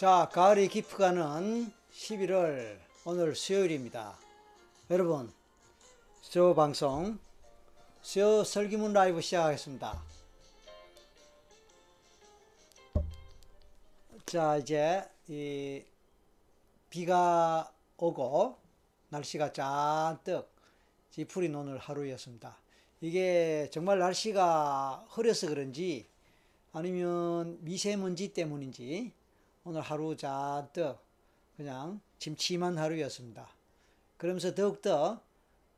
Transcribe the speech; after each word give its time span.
자, 0.00 0.30
가을이 0.32 0.68
깊어가는 0.68 1.70
11월 1.92 2.78
오늘 3.04 3.34
수요일입니다. 3.34 4.16
여러분, 4.88 5.30
수요 6.22 6.54
방송, 6.54 7.18
수요 8.00 8.42
설기문 8.42 8.94
라이브 8.94 9.20
시작하겠습니다. 9.20 10.02
자, 14.24 14.56
이제 14.56 15.04
이 15.28 15.82
비가 16.88 17.70
오고 17.98 18.56
날씨가 19.10 19.52
잔뜩 19.52 20.48
지풀이 21.10 21.54
오늘 21.54 21.76
하루였습니다. 21.76 22.56
이게 23.02 23.68
정말 23.70 23.98
날씨가 23.98 25.08
흐려서 25.10 25.48
그런지 25.48 26.06
아니면 26.72 27.58
미세먼지 27.60 28.32
때문인지 28.32 29.19
오늘 29.64 29.82
하루 29.82 30.16
잔뜩 30.16 30.98
그냥 31.56 32.00
침침한 32.18 32.78
하루였습니다. 32.78 33.48
그러면서 34.16 34.54
더욱더 34.54 35.20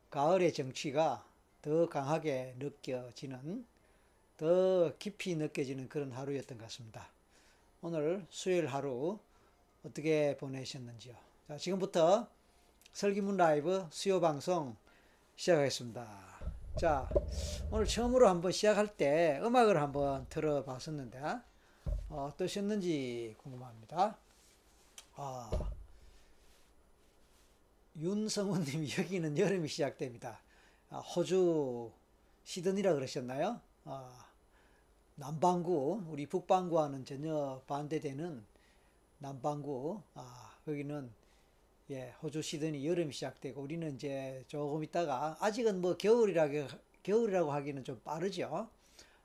가을의 0.09 0.53
정취가 0.53 1.25
더 1.61 1.89
강하게 1.89 2.55
느껴지는 2.59 3.65
더 4.37 4.97
깊이 4.97 5.35
느껴지는 5.35 5.89
그런 5.89 6.11
하루였던 6.11 6.57
것 6.57 6.65
같습니다. 6.65 7.09
오늘 7.81 8.25
수요일 8.29 8.67
하루 8.67 9.19
어떻게 9.85 10.37
보내셨는지요? 10.37 11.15
자, 11.47 11.57
지금부터 11.57 12.27
설기문 12.93 13.35
라이브 13.37 13.85
수요 13.91 14.21
방송 14.21 14.77
시작하겠습니다. 15.35 16.07
자, 16.79 17.09
오늘 17.69 17.85
처음으로 17.85 18.29
한번 18.29 18.51
시작할 18.51 18.95
때 18.95 19.39
음악을 19.43 19.81
한번 19.81 20.25
들어봤었는데, 20.29 21.19
어, 22.13 22.25
어떠셨는지 22.25 23.35
궁금합니다. 23.41 24.15
아, 25.15 25.49
윤성훈님, 27.97 28.85
여기는 28.99 29.35
여름이 29.35 29.67
시작됩니다. 29.67 30.39
아, 30.91 30.99
호주 30.99 31.91
시드니라 32.43 32.93
그러셨나요? 32.93 33.59
아, 33.85 34.27
남반구, 35.15 36.03
우리 36.07 36.27
북반구와는 36.27 37.03
전혀 37.03 37.63
반대되는 37.65 38.45
남반구, 39.17 39.99
아, 40.13 40.55
거기는 40.65 41.11
예, 41.89 42.13
호주 42.21 42.43
시드니 42.43 42.85
여름이 42.85 43.11
시작되고 43.11 43.59
우리는 43.59 43.95
이제 43.95 44.45
조금 44.47 44.83
있다가 44.83 45.35
아직은 45.39 45.81
뭐 45.81 45.97
겨울이라고 45.97 46.67
겨울이라고 47.01 47.51
하기는 47.51 47.83
좀 47.83 47.99
빠르죠. 48.03 48.69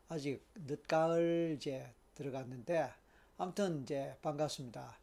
아직 0.08 0.42
늦가을 0.54 1.52
이제 1.58 1.92
들어갔는데 2.18 2.92
아무튼 3.38 3.82
이제 3.82 4.16
반갑습니다. 4.20 4.98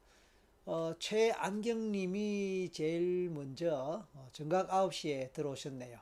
어, 0.66 0.94
최안경님이 0.99 2.69
제일 2.73 3.30
먼저 3.30 4.05
어, 4.13 4.30
정각 4.33 4.69
9시에 4.69 5.31
들어오셨네요. 5.31 5.97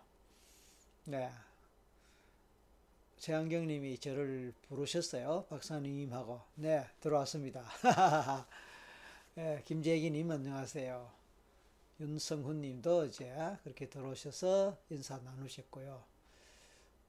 네. 1.06 1.30
최안경님이 3.18 4.00
저를 4.00 4.54
부르셨어요. 4.68 5.46
박사님하고. 5.50 6.42
네, 6.56 6.86
들어왔습니다. 7.00 7.64
네, 9.36 9.62
김재기님 9.66 10.30
안녕하세요. 10.32 11.12
윤성훈 12.00 12.62
님도 12.62 13.06
이제 13.06 13.32
그렇게 13.64 13.88
들어오셔서 13.88 14.78
인사 14.90 15.18
나누셨고요. 15.20 16.04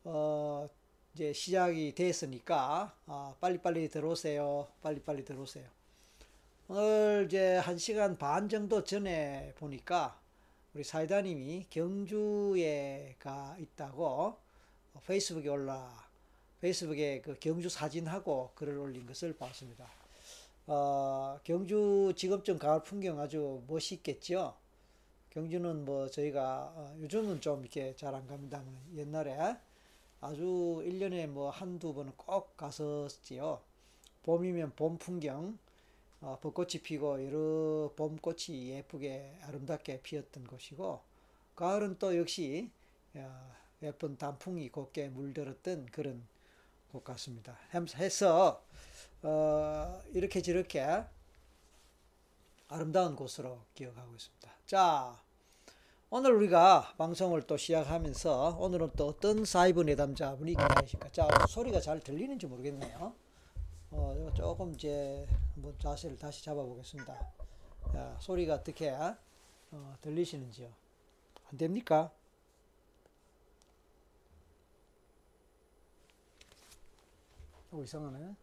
어, 0.04 0.68
이제 1.14 1.32
시작이 1.32 1.94
됐으니까, 1.94 2.92
아, 3.06 3.34
빨리빨리 3.40 3.88
들어오세요. 3.88 4.66
빨리빨리 4.82 5.24
들어오세요. 5.24 5.64
오늘 6.66 7.26
이제 7.28 7.56
한 7.58 7.78
시간 7.78 8.18
반 8.18 8.48
정도 8.48 8.82
전에 8.82 9.52
보니까 9.56 10.18
우리 10.74 10.82
사이다님이 10.82 11.66
경주에 11.70 13.14
가 13.20 13.54
있다고 13.60 14.36
페이스북에 15.06 15.48
올라, 15.50 16.04
페이스북에 16.60 17.20
그 17.20 17.36
경주 17.38 17.68
사진하고 17.68 18.50
글을 18.56 18.76
올린 18.78 19.06
것을 19.06 19.36
봤습니다. 19.36 19.88
어, 20.66 21.38
경주 21.44 22.12
지금쯤 22.16 22.58
가을 22.58 22.82
풍경 22.82 23.20
아주 23.20 23.62
멋있겠죠? 23.68 24.56
경주는 25.30 25.84
뭐 25.84 26.08
저희가 26.10 26.72
어, 26.74 26.96
요즘은 27.00 27.40
좀 27.40 27.60
이렇게 27.60 27.94
잘 27.94 28.14
안 28.14 28.26
갑니다만 28.26 28.66
옛날에 28.96 29.56
아주 30.24 30.82
1년에 30.86 31.26
뭐 31.26 31.50
한두 31.50 31.92
번은 31.92 32.12
꼭 32.16 32.56
갔었지요. 32.56 33.60
봄이면 34.22 34.72
봄 34.74 34.96
풍경, 34.96 35.58
어, 36.22 36.38
벚꽃이 36.40 36.80
피고 36.82 37.22
여러 37.22 37.92
봄꽃이 37.94 38.70
예쁘게 38.70 39.40
아름답게 39.42 40.00
피었던 40.00 40.46
곳이고 40.46 41.02
가을은 41.54 41.98
또 41.98 42.16
역시 42.16 42.70
어, 43.14 43.52
예쁜 43.82 44.16
단풍이 44.16 44.70
곱게 44.70 45.10
물들었던 45.10 45.86
그런 45.92 46.26
곳 46.90 47.04
같습니다. 47.04 47.58
해서 47.74 48.64
어, 49.22 50.02
이렇게 50.14 50.40
저렇게 50.40 51.04
아름다운 52.68 53.14
곳으로 53.14 53.60
기억하고 53.74 54.14
있습니다. 54.14 54.50
자, 54.64 55.22
오늘 56.16 56.32
우리가 56.34 56.94
방송을 56.96 57.42
또 57.42 57.56
시작하면서 57.56 58.58
오늘은 58.60 58.90
또 58.96 59.08
어떤 59.08 59.44
사이버 59.44 59.82
내담자분이 59.82 60.54
계실까? 60.80 61.08
자, 61.10 61.26
소리가 61.48 61.80
잘 61.80 61.98
들리는지 61.98 62.46
모르겠네요. 62.46 63.12
어, 63.90 64.30
조금 64.32 64.72
이제 64.74 65.26
한번 65.54 65.76
자세를 65.76 66.16
다시 66.16 66.44
잡아보겠습니다. 66.44 67.32
자, 67.92 68.16
소리가 68.20 68.54
어떻게 68.54 68.90
어, 68.90 69.96
들리시는지요? 70.02 70.68
안 71.50 71.58
됩니까? 71.58 72.12
오, 77.72 77.82
이상하네. 77.82 78.36